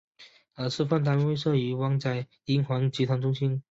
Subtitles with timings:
[0.55, 3.59] 而示范单位设于湾仔英皇集团中心。